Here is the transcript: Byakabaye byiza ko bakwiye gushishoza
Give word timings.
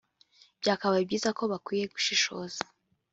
Byakabaye 0.61 1.03
byiza 1.07 1.29
ko 1.37 1.43
bakwiye 1.51 1.85
gushishoza 1.93 2.59